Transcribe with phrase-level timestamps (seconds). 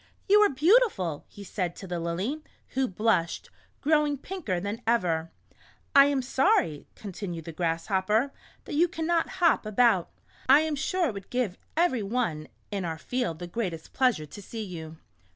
[0.27, 3.51] "You are beautiful," he said to the Lily, who blushed,
[3.81, 5.29] growing pinker than ever."
[5.95, 8.31] I am sorry," continued the Grasshopper,"
[8.65, 10.09] that you cannot hop about.
[10.49, 14.41] I am sure it would give every one in our field the greatest pleasure to
[14.41, 14.97] see you.